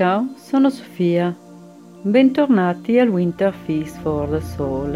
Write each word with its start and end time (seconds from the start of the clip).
Ciao, 0.00 0.28
sono 0.34 0.70
Sofia. 0.70 1.36
Bentornati 2.00 2.98
al 2.98 3.08
Winter 3.08 3.52
Feast 3.52 4.00
for 4.00 4.30
the 4.30 4.40
Soul 4.40 4.94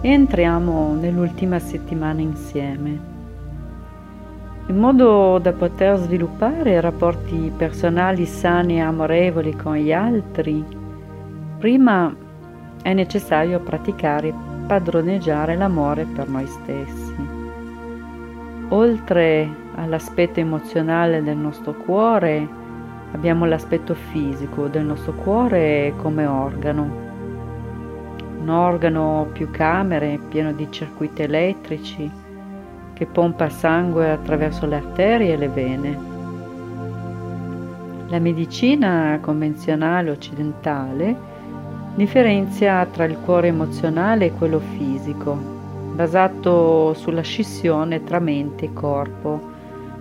e 0.00 0.08
entriamo 0.08 0.94
nell'ultima 0.94 1.58
settimana 1.58 2.20
insieme. 2.20 3.00
In 4.68 4.78
modo 4.78 5.40
da 5.42 5.52
poter 5.52 5.96
sviluppare 5.96 6.80
rapporti 6.80 7.50
personali 7.56 8.24
sani 8.24 8.76
e 8.76 8.82
amorevoli 8.82 9.56
con 9.56 9.74
gli 9.74 9.92
altri, 9.92 10.64
prima 11.58 12.14
è 12.80 12.92
necessario 12.92 13.58
praticare 13.58 14.28
e 14.28 14.34
padroneggiare 14.68 15.56
l'amore 15.56 16.04
per 16.04 16.28
noi 16.28 16.46
stessi. 16.46 17.16
Oltre 18.68 19.50
all'aspetto 19.74 20.38
emozionale 20.38 21.24
del 21.24 21.38
nostro 21.38 21.74
cuore, 21.74 22.60
Abbiamo 23.12 23.44
l'aspetto 23.44 23.94
fisico 23.94 24.68
del 24.68 24.84
nostro 24.84 25.12
cuore 25.12 25.92
come 25.98 26.26
organo. 26.26 27.10
Un 28.40 28.48
organo 28.48 29.28
più 29.32 29.50
camere, 29.50 30.18
pieno 30.28 30.52
di 30.52 30.66
circuiti 30.70 31.22
elettrici, 31.22 32.10
che 32.94 33.06
pompa 33.06 33.50
sangue 33.50 34.10
attraverso 34.10 34.66
le 34.66 34.76
arterie 34.76 35.34
e 35.34 35.36
le 35.36 35.48
vene. 35.48 36.10
La 38.08 38.18
medicina 38.18 39.18
convenzionale 39.20 40.10
occidentale 40.10 41.30
differenzia 41.94 42.86
tra 42.86 43.04
il 43.04 43.18
cuore 43.18 43.48
emozionale 43.48 44.26
e 44.26 44.32
quello 44.32 44.58
fisico, 44.58 45.34
basato 45.94 46.94
sulla 46.94 47.20
scissione 47.20 48.02
tra 48.02 48.18
mente 48.18 48.64
e 48.64 48.72
corpo 48.72 49.51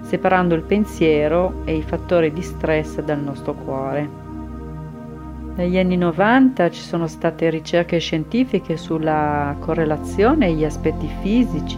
separando 0.02 0.56
il 0.56 0.64
pensiero 0.64 1.62
e 1.66 1.76
i 1.76 1.82
fattori 1.82 2.32
di 2.34 2.42
stress 2.42 3.02
dal 3.02 3.20
nostro 3.20 3.54
cuore. 3.54 4.10
Negli 5.56 5.78
anni 5.78 5.98
90 5.98 6.72
ci 6.72 6.82
sono 6.82 7.08
state 7.08 7.50
ricerche 7.50 8.00
scientifiche 8.00 8.78
sulla 8.78 9.56
correlazione 9.60 10.48
e 10.48 10.54
gli 10.54 10.64
aspetti 10.64 11.10
fisici, 11.22 11.78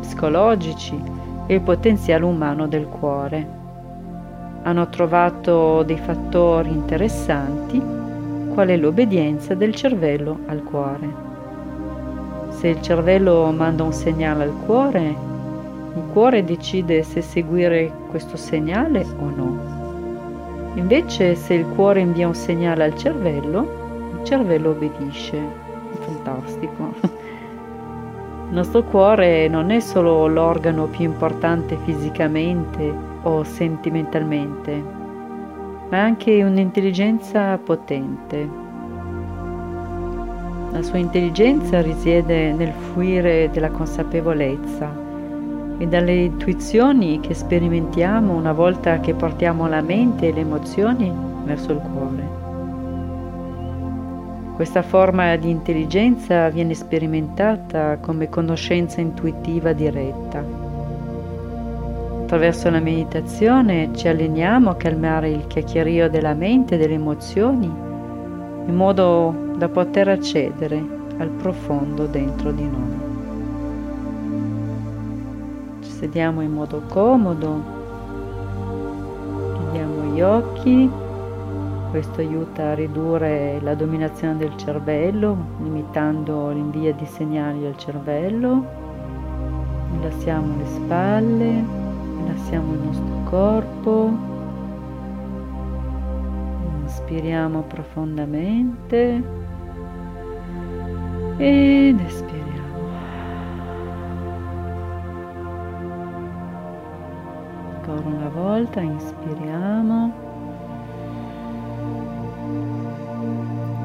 psicologici 0.00 0.98
e 1.46 1.54
il 1.54 1.60
potenziale 1.60 2.24
umano 2.24 2.66
del 2.66 2.86
cuore. 2.86 3.58
Hanno 4.62 4.88
trovato 4.88 5.82
dei 5.82 5.98
fattori 5.98 6.70
interessanti, 6.70 7.80
quale 8.52 8.76
l'obbedienza 8.76 9.54
del 9.54 9.74
cervello 9.74 10.40
al 10.46 10.62
cuore. 10.62 11.28
Se 12.50 12.68
il 12.68 12.80
cervello 12.82 13.50
manda 13.52 13.84
un 13.84 13.92
segnale 13.92 14.44
al 14.44 14.54
cuore, 14.64 15.14
il 15.94 16.02
cuore 16.12 16.44
decide 16.44 17.02
se 17.02 17.20
seguire 17.20 17.92
questo 18.08 18.36
segnale 18.36 19.04
o 19.18 19.28
no. 19.28 19.78
Invece 20.74 21.34
se 21.34 21.54
il 21.54 21.66
cuore 21.66 22.00
invia 22.00 22.28
un 22.28 22.34
segnale 22.34 22.84
al 22.84 22.96
cervello, 22.96 24.18
il 24.18 24.24
cervello 24.24 24.70
obbedisce. 24.70 25.38
Fantastico. 26.00 26.92
Il 27.02 28.56
nostro 28.56 28.84
cuore 28.84 29.48
non 29.48 29.70
è 29.70 29.80
solo 29.80 30.26
l'organo 30.28 30.86
più 30.86 31.04
importante 31.04 31.76
fisicamente 31.84 32.92
o 33.22 33.42
sentimentalmente, 33.42 34.72
ma 35.88 35.96
è 35.96 36.00
anche 36.00 36.42
un'intelligenza 36.42 37.58
potente. 37.58 38.48
La 40.70 40.82
sua 40.82 40.98
intelligenza 40.98 41.80
risiede 41.80 42.52
nel 42.52 42.72
fluire 42.72 43.50
della 43.50 43.70
consapevolezza 43.70 44.99
e 45.80 45.86
dalle 45.86 46.12
intuizioni 46.12 47.20
che 47.20 47.32
sperimentiamo 47.32 48.34
una 48.34 48.52
volta 48.52 49.00
che 49.00 49.14
portiamo 49.14 49.66
la 49.66 49.80
mente 49.80 50.28
e 50.28 50.32
le 50.32 50.40
emozioni 50.40 51.10
verso 51.44 51.72
il 51.72 51.78
cuore. 51.78 52.28
Questa 54.56 54.82
forma 54.82 55.34
di 55.36 55.48
intelligenza 55.48 56.50
viene 56.50 56.74
sperimentata 56.74 57.96
come 57.96 58.28
conoscenza 58.28 59.00
intuitiva 59.00 59.72
diretta. 59.72 60.44
Attraverso 62.24 62.68
la 62.68 62.80
meditazione 62.80 63.88
ci 63.94 64.06
alleniamo 64.06 64.68
a 64.68 64.76
calmare 64.76 65.30
il 65.30 65.46
chiacchierio 65.46 66.10
della 66.10 66.34
mente 66.34 66.74
e 66.74 66.78
delle 66.78 66.94
emozioni 66.94 67.64
in 68.66 68.74
modo 68.74 69.54
da 69.56 69.70
poter 69.70 70.08
accedere 70.08 70.76
al 71.16 71.30
profondo 71.30 72.04
dentro 72.04 72.52
di 72.52 72.64
noi 72.64 72.99
sediamo 76.00 76.40
in 76.40 76.52
modo 76.52 76.80
comodo, 76.88 77.62
chiudiamo 79.52 80.14
gli 80.14 80.22
occhi, 80.22 80.90
questo 81.90 82.22
aiuta 82.22 82.70
a 82.70 82.74
ridurre 82.74 83.60
la 83.60 83.74
dominazione 83.74 84.38
del 84.38 84.56
cervello, 84.56 85.36
limitando 85.62 86.52
l'invio 86.52 86.94
di 86.94 87.04
segnali 87.04 87.66
al 87.66 87.76
cervello, 87.76 88.64
rilassiamo 89.92 90.56
le 90.56 90.66
spalle, 90.66 91.64
rilassiamo 92.16 92.72
il 92.72 92.78
nostro 92.78 93.22
corpo, 93.24 94.10
inspiriamo 96.80 97.60
profondamente 97.68 99.22
ed 101.36 102.00
espiriamo. 102.00 102.39
Volta, 108.50 108.80
inspiriamo 108.80 110.12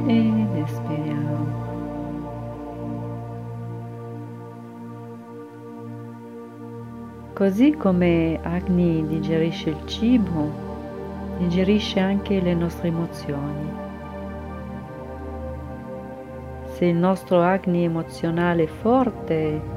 ed 0.07 0.55
espiriamo. 0.55 1.63
Così 7.33 7.73
come 7.73 8.39
Agni 8.41 9.05
digerisce 9.05 9.69
il 9.69 9.85
cibo, 9.85 10.49
digerisce 11.37 11.99
anche 11.99 12.41
le 12.41 12.55
nostre 12.55 12.87
emozioni. 12.87 13.83
Se 16.71 16.85
il 16.85 16.95
nostro 16.95 17.41
Agni 17.41 17.83
emozionale 17.83 18.63
è 18.63 18.67
forte, 18.67 19.74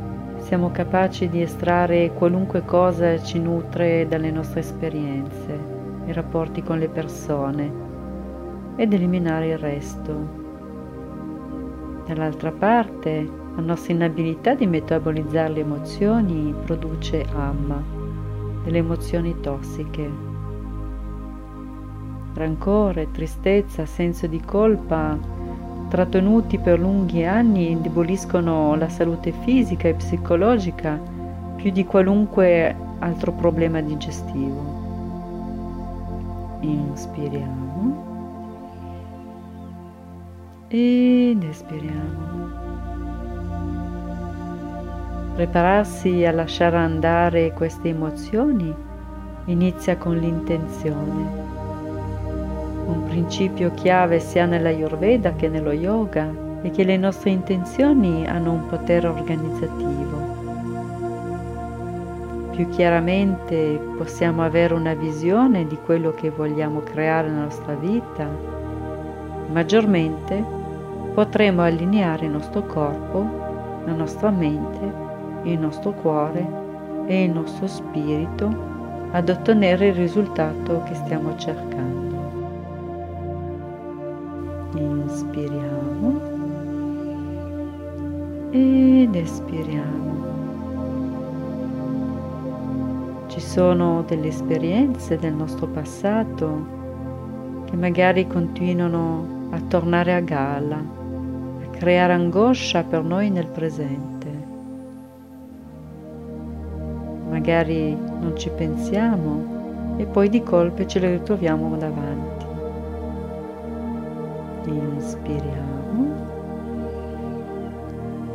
siamo 0.49 0.71
capaci 0.71 1.29
di 1.29 1.43
estrarre 1.43 2.15
qualunque 2.15 2.65
cosa 2.65 3.23
ci 3.23 3.39
nutre 3.39 4.09
dalle 4.09 4.31
nostre 4.31 4.61
esperienze, 4.61 5.59
i 6.07 6.13
rapporti 6.15 6.63
con 6.63 6.79
le 6.79 6.89
persone 6.89 7.71
ed 8.77 8.95
eliminare 8.95 9.49
il 9.49 9.59
resto. 9.59 10.13
Dall'altra 12.07 12.51
parte, 12.51 13.31
la 13.57 13.61
nostra 13.61 13.93
inabilità 13.93 14.55
di 14.55 14.67
metabolizzare 14.67 15.53
le 15.53 15.61
emozioni 15.61 16.55
produce 16.65 17.27
amma, 17.35 17.83
delle 18.65 18.79
emozioni 18.79 19.39
tossiche. 19.41 20.11
Rancore, 22.33 23.11
tristezza, 23.11 23.85
senso 23.85 24.27
di 24.27 24.41
colpa 24.41 25.19
trattenuti 25.89 26.59
per 26.59 26.79
lunghi 26.79 27.25
anni 27.25 27.71
indeboliscono 27.71 28.75
la 28.77 28.89
salute 28.89 29.33
fisica 29.33 29.89
e 29.89 29.95
psicologica 29.95 31.01
più 31.57 31.71
di 31.71 31.85
qualunque 31.85 32.77
altro 32.99 33.33
problema 33.33 33.81
digestivo. 33.81 34.87
Inspiriamo 36.61 38.07
ed 40.69 41.43
espiriamo. 41.43 42.67
Prepararsi 45.35 46.25
a 46.25 46.33
lasciare 46.33 46.77
andare 46.77 47.53
queste 47.53 47.89
emozioni 47.89 48.75
inizia 49.47 49.97
con 49.97 50.17
l'intenzione 50.17 51.58
Un 52.89 53.05
principio 53.05 53.71
chiave 53.75 54.19
sia 54.19 54.47
nella 54.47 54.71
Ayurveda 54.71 55.35
che 55.35 55.49
nello 55.49 55.73
yoga 55.73 56.27
è 56.63 56.71
che 56.71 56.85
le 56.85 56.97
nostre 56.97 57.29
intenzioni 57.29 58.27
hanno 58.27 58.53
un 58.53 58.67
potere 58.67 59.07
organizzativo. 59.07 60.37
Più 62.51 62.67
chiaramente 62.71 63.79
possiamo 63.95 64.43
avere 64.43 64.73
una 64.73 64.95
visione 64.95 65.67
di 65.67 65.77
quello 65.85 66.15
che 66.15 66.31
vogliamo 66.31 66.81
creare 66.81 67.29
nella 67.29 67.43
nostra 67.43 67.75
vita, 67.75 68.27
maggiormente 69.53 70.43
potremo 71.13 71.61
allineare 71.61 72.25
il 72.25 72.33
nostro 72.33 72.63
corpo, 72.63 73.83
la 73.85 73.93
nostra 73.93 74.31
mente, 74.31 74.93
il 75.43 75.59
nostro 75.59 75.93
cuore 75.93 76.47
e 77.07 77.25
il 77.25 77.33
nostro 77.33 77.67
spirito 77.67 78.49
ad 79.11 79.29
ottenere 79.29 79.89
il 79.89 79.95
risultato 79.95 80.83
che 80.85 80.95
stiamo 80.95 81.37
cercando. 81.37 81.98
Inspiriamo 85.09 86.21
ed 88.51 89.15
espiriamo. 89.15 90.27
Ci 93.29 93.41
sono 93.41 94.05
delle 94.07 94.29
esperienze 94.29 95.17
del 95.17 95.33
nostro 95.33 95.67
passato 95.67 96.77
che 97.65 97.77
magari 97.77 98.27
continuano 98.27 99.49
a 99.51 99.61
tornare 99.63 100.13
a 100.13 100.21
galla, 100.21 100.77
a 100.77 101.69
creare 101.71 102.13
angoscia 102.13 102.83
per 102.83 103.03
noi 103.03 103.31
nel 103.31 103.47
presente. 103.47 104.29
Magari 107.31 107.97
non 107.97 108.35
ci 108.37 108.51
pensiamo 108.51 109.97
e 109.97 110.05
poi 110.05 110.29
di 110.29 110.43
colpe 110.43 110.87
ce 110.87 110.99
le 110.99 111.13
ritroviamo 111.13 111.79
davanti. 111.79 112.38
Inspiriamo 114.73 116.27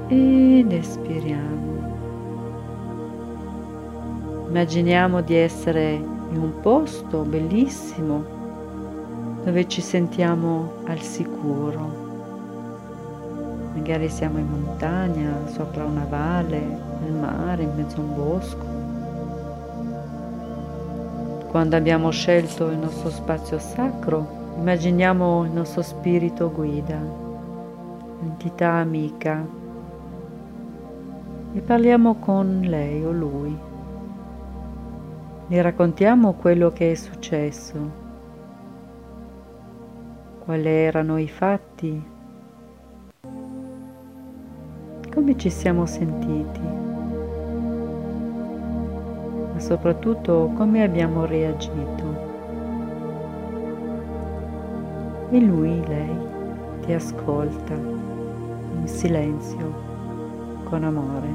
ed 0.07 0.71
espiriamo. 0.71 1.71
Immaginiamo 4.47 5.21
di 5.21 5.35
essere 5.35 5.94
in 5.94 6.38
un 6.38 6.59
posto 6.62 7.21
bellissimo 7.21 8.24
dove 9.44 9.68
ci 9.68 9.81
sentiamo 9.81 10.74
al 10.85 11.00
sicuro. 11.00 12.01
Magari 13.75 14.09
siamo 14.09 14.38
in 14.38 14.47
montagna, 14.47 15.47
sopra 15.47 15.83
una 15.83 16.06
valle, 16.07 16.62
nel 17.01 17.13
mare, 17.13 17.63
in 17.63 17.74
mezzo 17.75 17.97
a 17.97 18.00
un 18.00 18.15
bosco. 18.15 18.65
Quando 21.50 21.75
abbiamo 21.75 22.09
scelto 22.12 22.69
il 22.69 22.77
nostro 22.77 23.09
spazio 23.09 23.59
sacro, 23.59 24.42
immaginiamo 24.57 25.45
il 25.45 25.51
nostro 25.51 25.81
spirito 25.81 26.51
guida, 26.51 27.00
l'entità 28.21 28.71
amica, 28.71 29.45
e 31.53 31.59
parliamo 31.59 32.15
con 32.15 32.61
lei 32.63 33.03
o 33.03 33.11
lui. 33.11 33.57
Gli 35.47 35.59
raccontiamo 35.59 36.33
quello 36.33 36.71
che 36.71 36.91
è 36.91 36.95
successo, 36.95 37.75
quali 40.44 40.67
erano 40.67 41.17
i 41.17 41.27
fatti, 41.27 42.11
come 45.13 45.38
ci 45.38 45.50
siamo 45.50 45.85
sentiti 45.85 46.83
ma 49.53 49.59
soprattutto 49.59 50.51
come 50.55 50.83
abbiamo 50.83 51.25
reagito. 51.25 52.32
E 55.33 55.39
lui, 55.39 55.83
lei, 55.88 56.15
ti 56.85 56.94
ascolta 56.94 57.74
in 57.74 58.83
silenzio, 58.85 59.74
con 60.65 60.83
amore. 60.83 61.27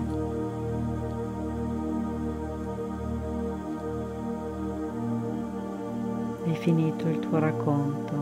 Hai 6.45 6.55
finito 6.55 7.09
il 7.09 7.19
tuo 7.19 7.41
racconto. 7.41 8.15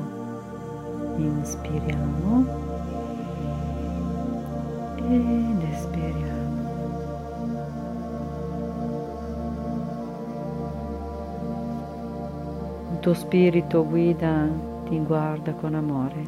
Inspiriamo 1.17 2.47
ed 4.97 5.63
espiriamo. 5.73 6.35
tuo 13.01 13.15
spirito 13.15 13.87
guida 13.87 14.75
ti 14.89 14.99
guarda 15.01 15.53
con 15.53 15.75
amore, 15.75 16.25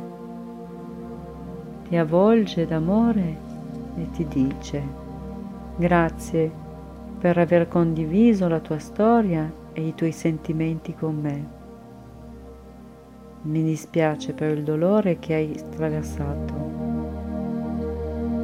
ti 1.88 1.96
avvolge 1.96 2.66
d'amore 2.66 3.36
e 3.96 4.10
ti 4.10 4.26
dice 4.26 4.82
grazie 5.76 6.50
per 7.18 7.38
aver 7.38 7.68
condiviso 7.68 8.48
la 8.48 8.60
tua 8.60 8.78
storia 8.78 9.50
e 9.72 9.86
i 9.86 9.94
tuoi 9.94 10.12
sentimenti 10.12 10.94
con 10.94 11.20
me. 11.20 11.56
Mi 13.42 13.62
dispiace 13.62 14.32
per 14.32 14.56
il 14.56 14.64
dolore 14.64 15.18
che 15.18 15.34
hai 15.34 15.56
attraversato. 15.56 16.66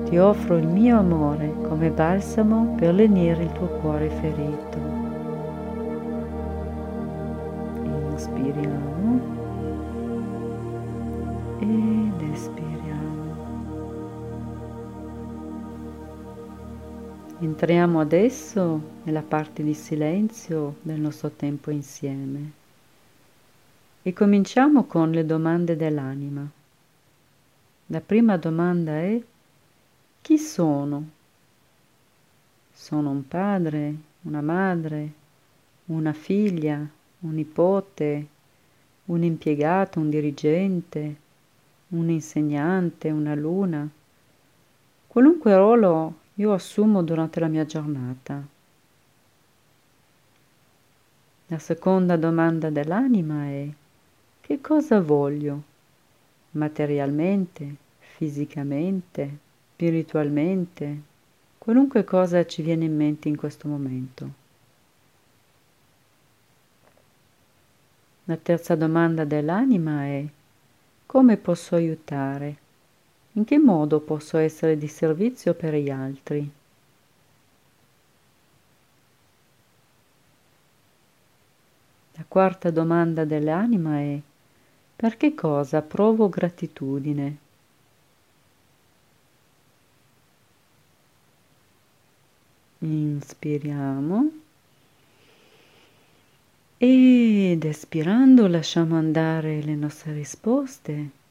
Ti 0.09 0.19
offro 0.19 0.57
il 0.57 0.67
mio 0.67 0.99
amore 0.99 1.53
come 1.69 1.91
balsamo 1.91 2.75
per 2.77 2.95
lenire 2.95 3.43
il 3.43 3.53
tuo 3.53 3.67
cuore 3.67 4.09
ferito. 4.09 4.95
inspiriamo 8.15 8.94
Entriamo 17.45 18.01
adesso 18.01 18.81
nella 19.03 19.21
parte 19.21 19.63
di 19.63 19.75
silenzio 19.75 20.77
del 20.81 20.99
nostro 20.99 21.29
tempo 21.29 21.71
insieme 21.71 22.53
e 24.01 24.15
cominciamo 24.15 24.85
con 24.85 25.11
le 25.11 25.27
domande 25.27 25.77
dell'anima. 25.77 26.49
La 27.89 28.01
prima 28.01 28.39
domanda 28.39 28.93
è 28.93 29.23
chi 30.23 30.39
sono? 30.39 31.07
Sono 32.73 33.11
un 33.11 33.29
padre, 33.29 33.95
una 34.23 34.41
madre, 34.41 35.13
una 35.89 36.15
figlia, 36.15 36.79
un 36.79 37.35
nipote, 37.35 38.27
un 39.05 39.23
impiegato, 39.23 40.01
un 40.01 40.09
dirigente, 40.09 41.17
un 41.89 42.09
insegnante, 42.09 43.11
una 43.11 43.35
luna, 43.35 43.87
qualunque 45.07 45.55
ruolo 45.55 46.23
io 46.35 46.53
assumo 46.53 47.03
durante 47.03 47.39
la 47.39 47.47
mia 47.47 47.65
giornata. 47.65 48.43
La 51.49 51.59
seconda 51.59 52.17
domanda 52.17 52.71
dell'anima 52.71 53.45
è 53.45 53.69
che 54.41 54.61
cosa 54.61 55.01
voglio 55.01 55.63
materialmente, 56.53 57.77
fisicamente, 57.99 59.39
spiritualmente, 59.75 61.01
qualunque 61.59 62.03
cosa 62.03 62.45
ci 62.47 62.63
viene 62.63 62.85
in 62.87 62.97
mente 62.97 63.29
in 63.29 63.37
questo 63.37 63.69
momento. 63.69 64.43
La 68.25 68.37
terza 68.37 68.75
domanda 68.75 69.25
dell'anima 69.25 70.05
è 70.05 70.27
come 71.07 71.37
posso 71.37 71.75
aiutare? 71.77 72.64
In 73.37 73.45
che 73.45 73.59
modo 73.59 73.99
posso 73.99 74.37
essere 74.39 74.79
di 74.79 74.87
servizio 74.87 75.55
per 75.55 75.75
gli 75.75 75.91
altri? 75.91 76.49
La 82.13 82.25
quarta 82.29 82.71
domanda 82.71 83.25
dell'anima 83.25 83.99
è 83.99 84.21
per 84.95 85.17
che 85.17 85.35
cosa 85.35 85.83
provo 85.83 86.29
gratitudine? 86.29 87.37
Inspiriamo. 92.79 94.31
Ed 96.77 97.65
espirando 97.65 98.47
lasciamo 98.47 98.97
andare 98.97 99.61
le 99.61 99.75
nostre 99.75 100.13
risposte 100.13 101.23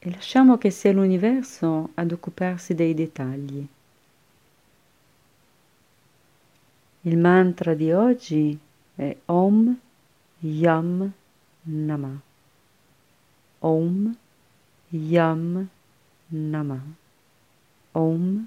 e 0.00 0.10
lasciamo 0.10 0.58
che 0.58 0.70
sia 0.70 0.92
l'universo 0.92 1.90
ad 1.94 2.12
occuparsi 2.12 2.74
dei 2.74 2.94
dettagli. 2.94 3.66
Il 7.02 7.16
mantra 7.16 7.74
di 7.74 7.90
oggi 7.92 8.56
è 8.94 9.16
Om 9.26 9.78
Yam 10.40 11.12
Nama. 11.62 12.20
Om 13.58 14.16
Yam 14.88 15.68
Nama. 16.28 16.82
Om 17.92 18.46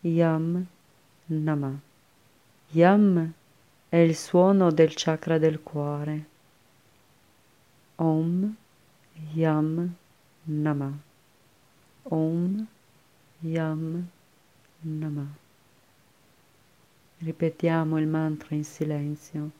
Yam 0.00 0.66
Nama. 1.26 1.80
Yam 2.70 3.32
è 3.88 3.96
il 3.96 4.16
suono 4.16 4.72
del 4.72 4.92
chakra 4.94 5.38
del 5.38 5.62
cuore. 5.62 6.26
Om 7.96 8.54
Yam 9.34 9.74
Nama. 9.74 10.08
Om 12.02 12.66
Yam 13.40 14.08
Nama. 14.80 15.26
Ripetiamo 17.18 17.98
il 17.98 18.06
mantra 18.06 18.54
in 18.54 18.64
silenzio. 18.64 19.50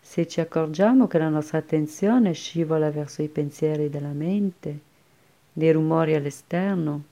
Se 0.00 0.26
ci 0.26 0.40
accorgiamo 0.40 1.06
che 1.06 1.18
la 1.18 1.28
nostra 1.28 1.58
attenzione 1.58 2.32
scivola 2.32 2.90
verso 2.90 3.20
i 3.22 3.28
pensieri 3.28 3.90
della 3.90 4.12
mente, 4.12 4.80
dei 5.52 5.72
rumori 5.72 6.14
all'esterno 6.14 7.04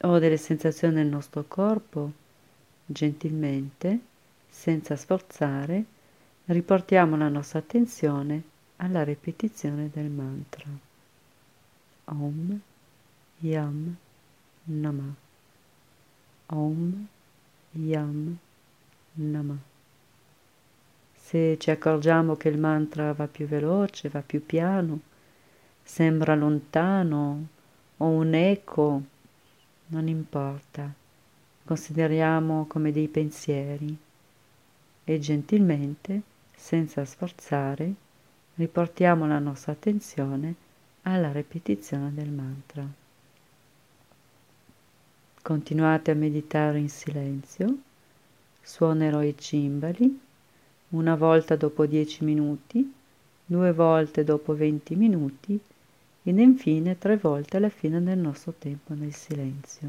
o 0.00 0.18
delle 0.18 0.36
sensazioni 0.36 0.94
nel 0.94 1.06
nostro 1.06 1.44
corpo, 1.46 2.10
gentilmente, 2.86 4.00
senza 4.48 4.96
sforzare, 4.96 5.84
riportiamo 6.46 7.16
la 7.16 7.28
nostra 7.28 7.60
attenzione 7.60 8.42
alla 8.76 9.04
ripetizione 9.04 9.90
del 9.92 10.10
mantra. 10.10 10.83
Om 12.06 12.60
Yam 13.40 13.96
Nama. 14.64 15.14
Om 16.50 17.08
Yam 17.72 18.38
Nama. 19.14 19.58
Se 21.14 21.56
ci 21.58 21.70
accorgiamo 21.70 22.36
che 22.36 22.50
il 22.50 22.58
mantra 22.58 23.14
va 23.14 23.26
più 23.26 23.46
veloce, 23.46 24.10
va 24.10 24.20
più 24.20 24.44
piano, 24.44 25.00
sembra 25.82 26.34
lontano 26.34 27.46
o 27.96 28.06
un 28.06 28.34
eco, 28.34 29.02
non 29.86 30.06
importa, 30.06 30.92
consideriamo 31.64 32.66
come 32.66 32.92
dei 32.92 33.08
pensieri 33.08 33.96
e 35.04 35.18
gentilmente, 35.18 36.20
senza 36.54 37.04
sforzare, 37.06 37.94
riportiamo 38.56 39.26
la 39.26 39.38
nostra 39.38 39.72
attenzione 39.72 40.63
alla 41.04 41.32
ripetizione 41.32 42.12
del 42.14 42.30
mantra. 42.30 42.86
Continuate 45.42 46.10
a 46.10 46.14
meditare 46.14 46.78
in 46.78 46.88
silenzio, 46.88 47.76
suonerò 48.62 49.22
i 49.22 49.34
cimbali 49.36 50.20
una 50.90 51.14
volta 51.16 51.56
dopo 51.56 51.84
10 51.84 52.24
minuti, 52.24 52.92
due 53.44 53.72
volte 53.72 54.24
dopo 54.24 54.54
20 54.54 54.94
minuti 54.96 55.60
ed 56.22 56.38
infine 56.38 56.96
tre 56.96 57.18
volte 57.18 57.58
alla 57.58 57.68
fine 57.68 58.02
del 58.02 58.18
nostro 58.18 58.54
tempo 58.58 58.94
nel 58.94 59.12
silenzio. 59.12 59.88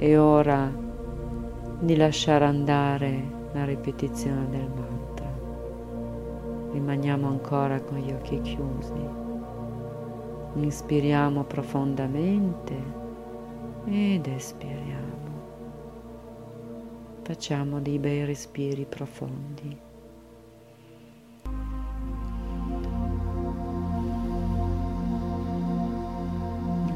È 0.00 0.18
ora 0.18 0.72
di 1.78 1.94
lasciare 1.94 2.46
andare 2.46 3.22
la 3.52 3.66
ripetizione 3.66 4.48
del 4.48 4.66
mantra. 4.66 5.30
Rimaniamo 6.72 7.28
ancora 7.28 7.78
con 7.82 7.98
gli 7.98 8.10
occhi 8.10 8.40
chiusi. 8.40 8.94
Inspiriamo 10.54 11.44
profondamente 11.44 12.74
ed 13.84 14.26
espiriamo. 14.26 15.28
Facciamo 17.20 17.80
dei 17.80 17.98
bei 17.98 18.24
respiri 18.24 18.86
profondi. 18.86 19.78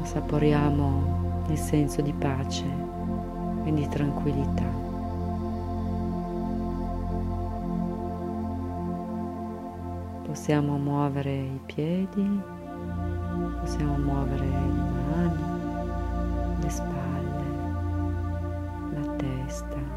Saporiamo 0.01 1.43
il 1.49 1.57
senso 1.59 2.01
di 2.01 2.11
pace 2.13 2.84
e 3.65 3.73
di 3.73 3.87
tranquillità. 3.89 4.63
Possiamo 10.23 10.77
muovere 10.77 11.33
i 11.33 11.59
piedi, 11.65 12.41
possiamo 13.59 13.97
muovere 13.97 14.45
le 14.45 14.71
mani, 15.09 15.43
le 16.61 16.69
spalle, 16.69 17.45
la 18.93 19.15
testa 19.15 19.95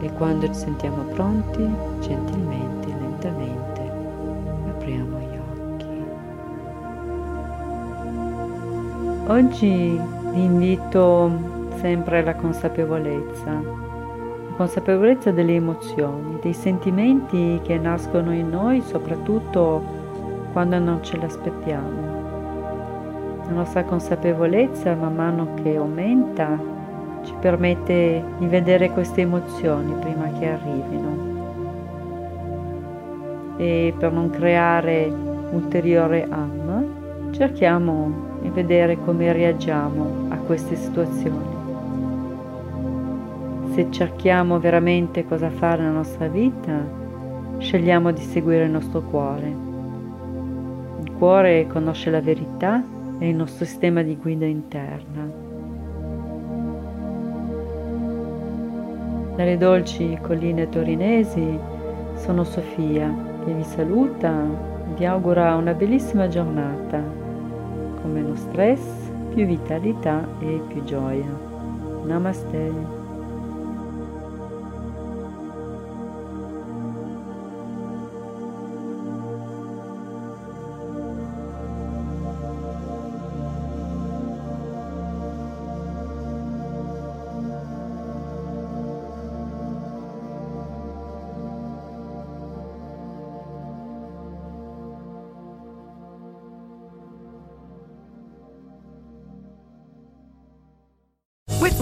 e 0.00 0.12
quando 0.12 0.46
ci 0.46 0.54
sentiamo 0.54 1.02
pronti, 1.04 1.68
gentilmente, 2.00 2.88
lentamente, 2.88 3.80
apriamo 4.68 5.18
gli 5.18 5.38
occhi. 5.74 6.04
Oggi 9.28 10.00
vi 10.32 10.42
invito 10.42 11.55
sempre 11.76 12.18
alla 12.18 12.34
consapevolezza. 12.34 13.60
Consapevolezza 14.56 15.30
delle 15.30 15.54
emozioni, 15.54 16.38
dei 16.40 16.54
sentimenti 16.54 17.60
che 17.62 17.76
nascono 17.78 18.32
in 18.32 18.48
noi 18.48 18.80
soprattutto 18.80 19.82
quando 20.52 20.78
non 20.78 21.02
ce 21.02 21.18
l'aspettiamo. 21.18 22.14
La 23.46 23.52
nostra 23.52 23.84
consapevolezza 23.84 24.94
man 24.94 25.14
mano 25.14 25.54
che 25.62 25.76
aumenta 25.76 26.58
ci 27.24 27.34
permette 27.40 28.24
di 28.38 28.46
vedere 28.46 28.90
queste 28.90 29.20
emozioni 29.22 29.92
prima 30.00 30.30
che 30.38 30.48
arrivino. 30.48 31.34
E 33.58 33.94
per 33.98 34.12
non 34.12 34.30
creare 34.30 35.12
ulteriore 35.50 36.26
am 36.28 36.56
cerchiamo 37.36 38.38
di 38.40 38.48
vedere 38.48 38.96
come 39.04 39.32
reagiamo 39.32 40.28
a 40.30 40.36
queste 40.36 40.74
situazioni 40.76 41.55
se 43.76 43.90
cerchiamo 43.90 44.58
veramente 44.58 45.26
cosa 45.26 45.50
fare 45.50 45.82
nella 45.82 45.96
nostra 45.96 46.28
vita, 46.28 46.82
scegliamo 47.58 48.10
di 48.10 48.22
seguire 48.22 48.64
il 48.64 48.70
nostro 48.70 49.02
cuore. 49.02 49.54
Il 51.02 51.12
cuore 51.18 51.66
conosce 51.66 52.08
la 52.08 52.22
verità 52.22 52.82
e 53.18 53.28
il 53.28 53.34
nostro 53.36 53.66
sistema 53.66 54.00
di 54.00 54.16
guida 54.16 54.46
interna. 54.46 55.28
Dalle 59.36 59.58
dolci 59.58 60.16
colline 60.22 60.70
torinesi 60.70 61.58
sono 62.14 62.44
Sofia 62.44 63.14
che 63.44 63.52
vi 63.52 63.64
saluta 63.64 64.42
e 64.42 64.94
vi 64.96 65.04
augura 65.04 65.54
una 65.54 65.74
bellissima 65.74 66.28
giornata 66.28 66.98
con 68.00 68.10
meno 68.10 68.34
stress, 68.36 68.80
più 69.34 69.44
vitalità 69.44 70.26
e 70.40 70.62
più 70.66 70.82
gioia. 70.84 71.28
Namaste. 72.06 72.95